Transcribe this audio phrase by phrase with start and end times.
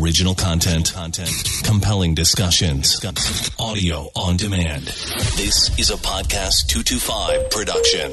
[0.00, 0.94] Original content,
[1.64, 3.04] compelling discussions,
[3.58, 4.86] audio on demand.
[5.36, 8.12] This is a podcast 225 production.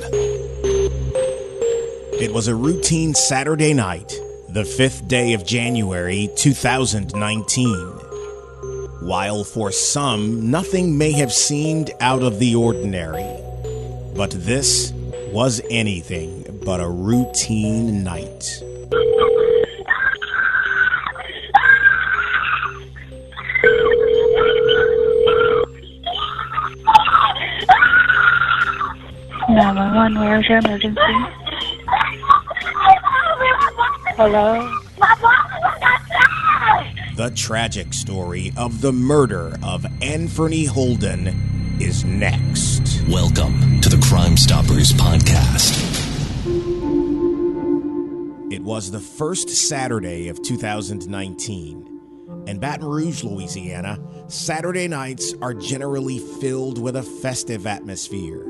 [2.21, 4.13] It was a routine Saturday night,
[4.49, 7.69] the fifth day of January 2019.
[9.01, 13.41] While for some, nothing may have seemed out of the ordinary,
[14.15, 14.91] but this
[15.31, 18.63] was anything but a routine night.
[29.49, 30.19] Nine one one.
[30.19, 31.01] Where's your emergency?
[34.15, 34.77] Hello.
[37.15, 43.03] The tragic story of the murder of Anthony Holden is next.
[43.09, 45.79] Welcome to the Crime Stoppers podcast.
[48.51, 51.99] It was the first Saturday of 2019.
[52.45, 58.48] In Baton Rouge, Louisiana, Saturday nights are generally filled with a festive atmosphere.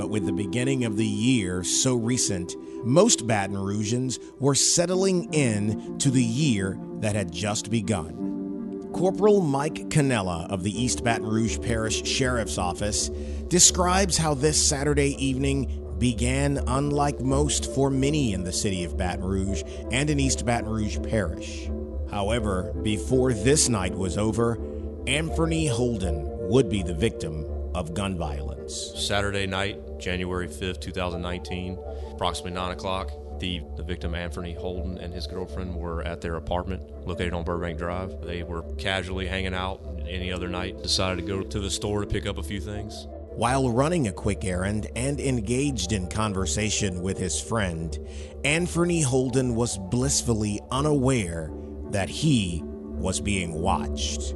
[0.00, 2.56] But with the beginning of the year so recent,
[2.86, 8.88] most Baton Rougeans were settling in to the year that had just begun.
[8.94, 13.10] Corporal Mike Canella of the East Baton Rouge Parish Sheriff's Office
[13.48, 19.22] describes how this Saturday evening began unlike most for many in the city of Baton
[19.22, 21.68] Rouge and in East Baton Rouge Parish.
[22.10, 24.58] However, before this night was over,
[25.06, 28.92] Anthony Holden would be the victim of gun violence.
[28.96, 31.78] Saturday night, January 5th, 2019,
[32.12, 33.10] approximately 9 o'clock.
[33.38, 37.78] The, the victim, Anthony Holden, and his girlfriend were at their apartment located on Burbank
[37.78, 38.20] Drive.
[38.22, 42.06] They were casually hanging out any other night, decided to go to the store to
[42.06, 43.06] pick up a few things.
[43.32, 47.96] While running a quick errand and engaged in conversation with his friend,
[48.44, 51.50] Anthony Holden was blissfully unaware
[51.90, 54.34] that he was being watched.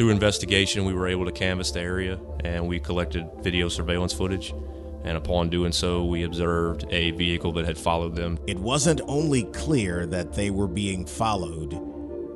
[0.00, 4.54] Through investigation, we were able to canvass the area and we collected video surveillance footage.
[5.04, 8.38] And upon doing so, we observed a vehicle that had followed them.
[8.46, 11.78] It wasn't only clear that they were being followed,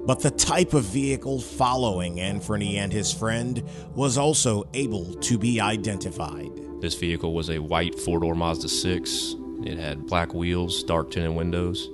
[0.07, 3.63] but the type of vehicle following Anthony and his friend
[3.95, 6.51] was also able to be identified.
[6.83, 9.37] This vehicle was a white four door Mazda 6.
[9.65, 11.89] It had black wheels, dark tinted windows.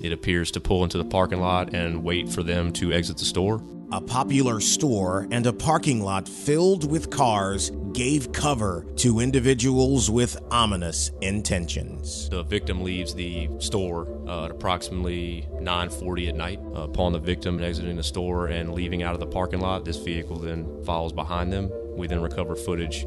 [0.00, 3.24] It appears to pull into the parking lot and wait for them to exit the
[3.24, 3.62] store.
[3.90, 10.36] A popular store and a parking lot filled with cars gave cover to individuals with
[10.50, 12.28] ominous intentions.
[12.28, 16.60] The victim leaves the store uh, at approximately 9:40 at night.
[16.76, 19.96] Uh, upon the victim exiting the store and leaving out of the parking lot, this
[19.96, 21.70] vehicle then follows behind them.
[21.96, 23.06] We then recover footage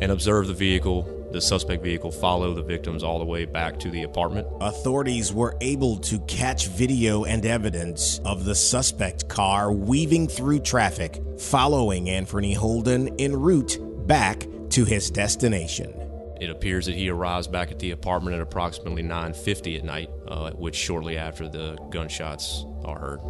[0.00, 3.90] and observe the vehicle the suspect vehicle follow the victims all the way back to
[3.90, 4.46] the apartment.
[4.60, 11.22] Authorities were able to catch video and evidence of the suspect car weaving through traffic,
[11.38, 15.94] following Anthony Holden en route back to his destination.
[16.40, 20.50] It appears that he arrives back at the apartment at approximately 9:50 at night, uh,
[20.50, 23.20] which shortly after the gunshots are heard.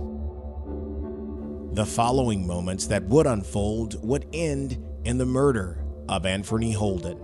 [1.76, 5.81] The following moments that would unfold would end in the murder
[6.12, 7.18] of Anthony Holden.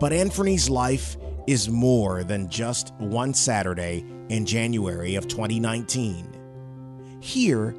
[0.00, 1.16] But Anthony's life
[1.46, 7.18] is more than just one Saturday in January of 2019.
[7.20, 7.74] Here,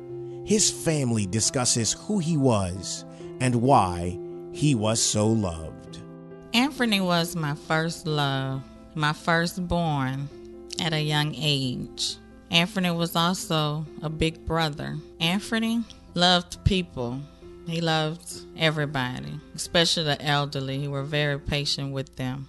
[0.46, 3.04] his family discusses who he was
[3.40, 4.18] and why
[4.52, 6.00] he was so loved.
[6.54, 10.30] Anthony was my first love, my firstborn
[10.80, 12.18] at a young age.
[12.52, 14.96] Anthony was also a big brother.
[15.20, 15.84] Anthony
[16.14, 17.20] loved people.
[17.68, 20.80] He loved everybody, especially the elderly.
[20.80, 22.48] He was very patient with them.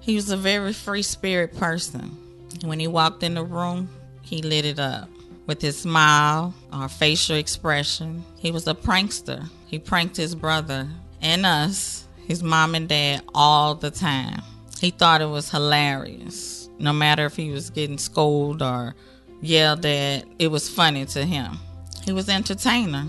[0.00, 2.16] He was a very free spirit person.
[2.64, 3.88] When he walked in the room,
[4.22, 5.08] he lit it up
[5.46, 8.24] with his smile or facial expression.
[8.38, 9.48] He was a prankster.
[9.66, 10.88] He pranked his brother
[11.20, 14.42] and us, his mom and dad, all the time.
[14.80, 16.68] He thought it was hilarious.
[16.78, 18.94] No matter if he was getting scolded or
[19.40, 21.58] yelled at, it was funny to him.
[22.04, 23.06] He was entertainer.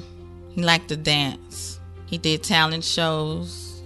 [0.55, 1.79] He liked to dance.
[2.05, 3.81] He did talent shows.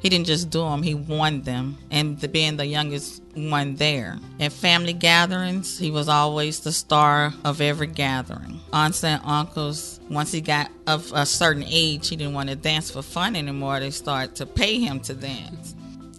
[0.00, 1.78] He didn't just do them, he won them.
[1.90, 4.18] And the, being the youngest one there.
[4.40, 8.60] At family gatherings, he was always the star of every gathering.
[8.72, 12.90] Aunts and uncles, once he got of a certain age, he didn't want to dance
[12.90, 13.78] for fun anymore.
[13.78, 15.76] They started to pay him to dance.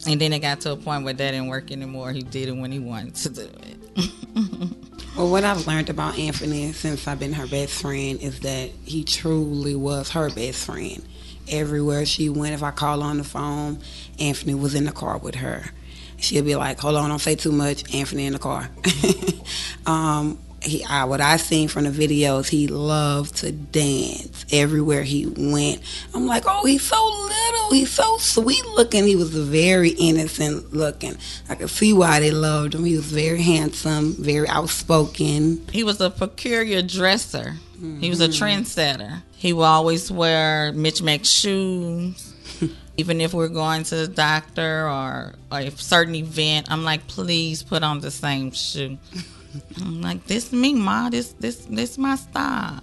[0.07, 2.13] And then it got to a point where that didn't work anymore.
[2.13, 3.49] He did it when he wanted to do
[3.95, 4.73] it.
[5.15, 9.03] Well, what I've learned about Anthony since I've been her best friend is that he
[9.03, 11.07] truly was her best friend.
[11.47, 13.77] Everywhere she went, if I call on the phone,
[14.17, 15.65] Anthony was in the car with her.
[16.17, 18.71] She'll be like, "Hold on, don't say too much." Anthony in the car.
[19.85, 25.25] um, he, I, what I seen from the videos, he loved to dance everywhere he
[25.25, 25.81] went.
[26.13, 29.05] I'm like, oh, he's so little, he's so sweet looking.
[29.05, 31.17] He was very innocent looking.
[31.49, 32.85] I could see why they loved him.
[32.85, 35.65] He was very handsome, very outspoken.
[35.71, 37.55] He was a peculiar dresser.
[37.99, 38.43] He was a mm-hmm.
[38.43, 39.23] trendsetter.
[39.35, 42.33] He would always wear Mitch Mac shoes.
[42.97, 47.61] Even if we're going to the doctor or, or a certain event, I'm like, please
[47.61, 48.97] put on the same shoe.
[49.81, 51.09] I'm like, this me, ma.
[51.09, 52.81] This this this my style.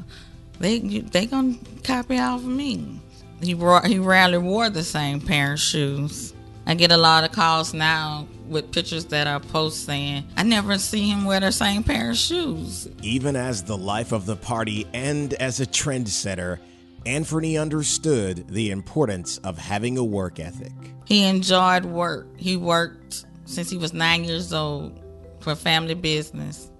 [0.58, 3.00] They they gonna copy off of me.
[3.42, 6.34] He wore, he rarely wore the same pair of shoes.
[6.66, 10.76] I get a lot of calls now with pictures that I post saying I never
[10.78, 12.88] see him wear the same pair of shoes.
[13.02, 16.58] Even as the life of the party and as a trendsetter,
[17.06, 20.72] Anthony understood the importance of having a work ethic.
[21.06, 22.26] He enjoyed work.
[22.36, 24.99] He worked since he was nine years old
[25.40, 26.70] for family business.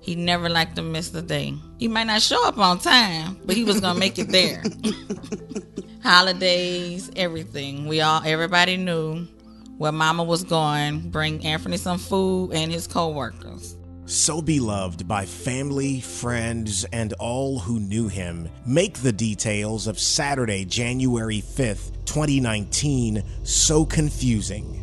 [0.00, 1.54] He never liked to miss a day.
[1.78, 4.62] He might not show up on time, but he was gonna make it there.
[6.02, 7.86] Holidays, everything.
[7.86, 9.26] We all, everybody knew
[9.76, 11.10] where Mama was going.
[11.10, 13.76] Bring Anthony some food and his coworkers.
[14.06, 20.64] So beloved by family, friends, and all who knew him, make the details of Saturday,
[20.64, 24.79] January 5th, 2019, so confusing.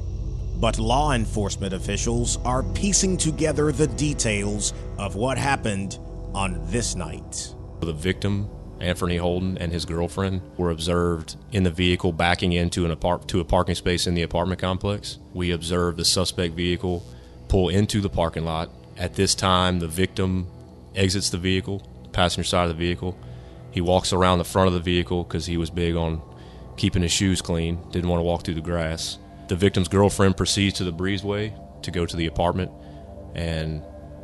[0.60, 6.00] But law enforcement officials are piecing together the details of what happened
[6.34, 7.54] on this night.
[7.80, 8.50] The victim,
[8.80, 13.40] Anthony Holden, and his girlfriend were observed in the vehicle backing into an apart- to
[13.40, 15.20] a parking space in the apartment complex.
[15.32, 17.04] We observed the suspect vehicle
[17.50, 18.70] pull into the parking lot.
[18.98, 20.48] At this time, the victim
[20.96, 23.16] exits the vehicle, the passenger side of the vehicle.
[23.70, 26.20] He walks around the front of the vehicle because he was big on
[26.78, 29.20] keeping his shoes clean, didn't want to walk through the grass.
[29.48, 31.54] The victim's girlfriend proceeds to the breezeway
[31.84, 32.72] to go to the apartment,
[33.34, 33.82] and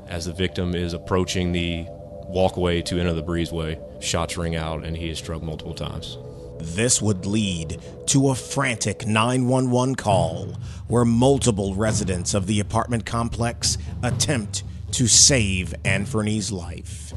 [0.07, 1.85] as the victim is approaching the
[2.27, 6.17] walkway to enter the breezeway, shots ring out and he is struck multiple times.
[6.59, 10.55] This would lead to a frantic 911 call
[10.87, 17.13] where multiple residents of the apartment complex attempt to save Anthony's life.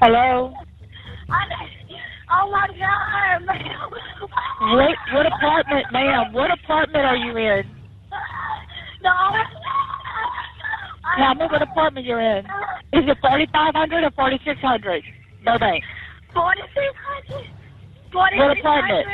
[0.00, 0.52] Hello?
[2.28, 3.90] Oh my God, ma'am.
[4.66, 6.32] What, what apartment, ma'am?
[6.32, 7.64] What apartment are you in?
[9.02, 9.14] No.
[11.18, 12.44] Tell me what apartment you're in.
[12.92, 15.04] Is it 4500 or 4600?
[15.44, 15.84] Burbank.
[16.34, 17.46] 4600.
[18.12, 19.06] What apartment?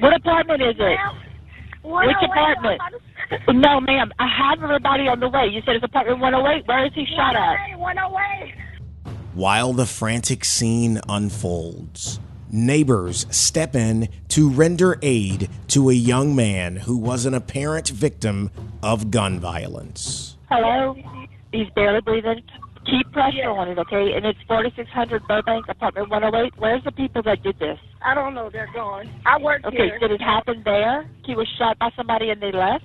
[0.00, 0.98] What apartment is it?
[1.84, 2.80] Which apartment?
[3.48, 4.10] No, ma'am.
[4.18, 5.46] I have everybody on the way.
[5.52, 6.66] You said it's apartment 108.
[6.66, 7.78] Where is he shot at?
[7.78, 8.54] 108.
[9.34, 12.18] While the frantic scene unfolds,
[12.52, 18.50] neighbors step in to render aid to a young man who was an apparent victim
[18.82, 20.36] of gun violence.
[20.50, 20.94] Hello?
[21.50, 22.42] He's barely breathing.
[22.84, 24.12] Keep pressure on it, okay?
[24.14, 26.52] And it's 4600 Burbank, apartment 108.
[26.58, 27.78] Where's the people that did this?
[28.04, 28.50] I don't know.
[28.50, 29.08] They're gone.
[29.24, 29.98] I work Okay, here.
[30.00, 31.08] did it happen there?
[31.24, 32.84] He was shot by somebody and they left?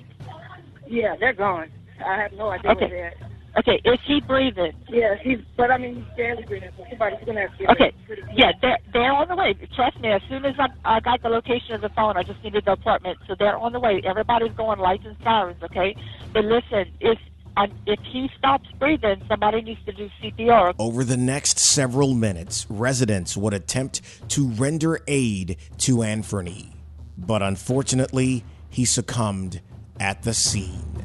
[0.88, 1.70] Yeah, they're gone.
[2.06, 2.82] I have no idea Okay.
[2.86, 3.27] where they're at.
[3.60, 4.74] Okay, is he breathing?
[4.88, 5.40] Yeah, he's.
[5.56, 6.70] But I mean, he's barely breathing.
[6.78, 7.58] So somebody's gonna have to.
[7.58, 9.56] Get Okay, pretty- yeah, they're, they're on the way.
[9.76, 12.44] Trust me, as soon as I, I got the location of the phone, I just
[12.44, 13.18] needed the apartment.
[13.28, 14.02] So they're on the way.
[14.06, 15.96] Everybody's going lights and sirens, okay?
[16.34, 17.18] But listen, if
[17.58, 20.76] um, if he stops breathing, somebody needs to do CPR.
[20.78, 26.74] Over the next several minutes, residents would attempt to render aid to Anthony,
[27.18, 29.62] but unfortunately, he succumbed
[30.00, 30.97] at the scene.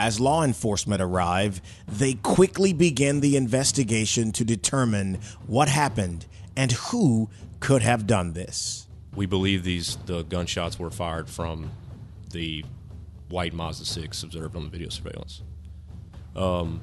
[0.00, 6.24] As law enforcement arrive, they quickly begin the investigation to determine what happened
[6.56, 7.28] and who
[7.60, 8.86] could have done this.
[9.14, 11.70] We believe these the gunshots were fired from
[12.30, 12.64] the
[13.28, 15.42] white Mazda 6 observed on the video surveillance.
[16.34, 16.80] Um,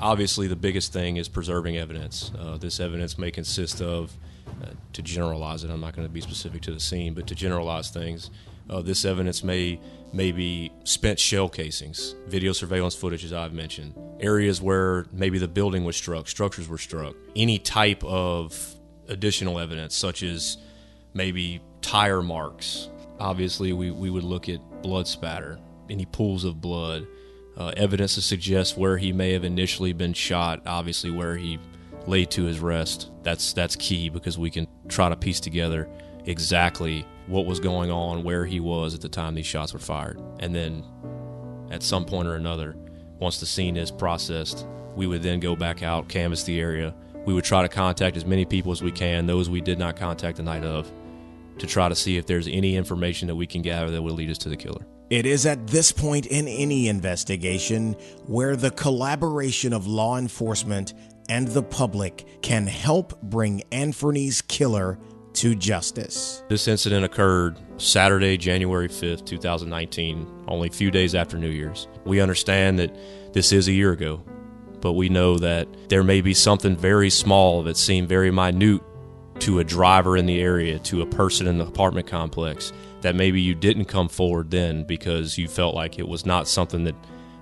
[0.00, 2.32] obviously, the biggest thing is preserving evidence.
[2.36, 4.16] Uh, this evidence may consist of,
[4.64, 7.36] uh, to generalize it, I'm not going to be specific to the scene, but to
[7.36, 8.30] generalize things,
[8.70, 9.80] uh, this evidence may
[10.12, 15.48] may be spent shell casings, video surveillance footage, as I've mentioned, areas where maybe the
[15.48, 18.74] building was struck, structures were struck, any type of
[19.08, 20.58] additional evidence, such as
[21.12, 22.88] maybe tire marks.
[23.20, 25.58] Obviously, we, we would look at blood spatter,
[25.90, 27.06] any pools of blood,
[27.56, 30.62] uh, evidence to suggest where he may have initially been shot.
[30.66, 31.58] Obviously, where he
[32.06, 33.10] lay to his rest.
[33.22, 35.88] That's that's key because we can try to piece together
[36.24, 40.20] exactly what was going on, where he was at the time these shots were fired,
[40.40, 40.84] and then
[41.70, 42.74] at some point or another,
[43.18, 44.66] once the scene is processed,
[44.96, 46.94] we would then go back out, canvass the area.
[47.24, 49.96] We would try to contact as many people as we can, those we did not
[49.96, 50.90] contact the night of,
[51.58, 54.30] to try to see if there's any information that we can gather that would lead
[54.30, 54.86] us to the killer.
[55.10, 57.94] It is at this point in any investigation
[58.26, 60.94] where the collaboration of law enforcement
[61.28, 64.98] and the public can help bring Anthony's killer
[65.38, 66.42] to justice.
[66.48, 71.86] This incident occurred Saturday, January 5th, 2019, only a few days after New Year's.
[72.04, 72.92] We understand that
[73.32, 74.20] this is a year ago,
[74.80, 78.82] but we know that there may be something very small that seemed very minute
[79.38, 83.40] to a driver in the area, to a person in the apartment complex, that maybe
[83.40, 86.96] you didn't come forward then because you felt like it was not something that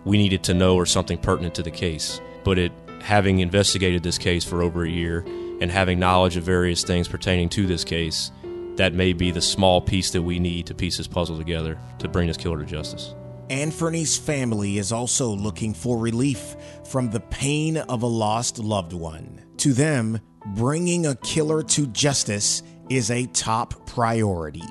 [0.05, 2.21] we needed to know or something pertinent to the case.
[2.45, 5.25] But it having investigated this case for over a year
[5.61, 8.31] and having knowledge of various things pertaining to this case,
[8.77, 12.09] that may be the small piece that we need to piece this puzzle together to
[12.09, 13.15] bring this killer to justice.
[13.49, 19.41] Anthony's family is also looking for relief from the pain of a lost loved one.
[19.59, 20.21] To them,
[20.55, 24.63] bringing a killer to justice is a top priority.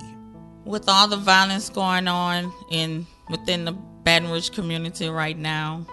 [0.66, 5.86] With all the violence going on in within the Baton Rouge community right now,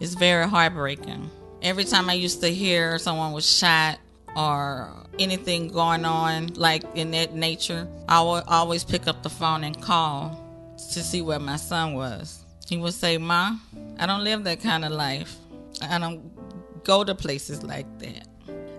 [0.00, 1.30] it's very heartbreaking.
[1.62, 3.98] Every time I used to hear someone was shot
[4.36, 9.64] or anything going on like in that nature, I would always pick up the phone
[9.64, 10.46] and call
[10.92, 12.44] to see where my son was.
[12.68, 13.56] He would say, Ma,
[13.98, 15.36] I don't live that kind of life.
[15.82, 18.26] I don't go to places like that.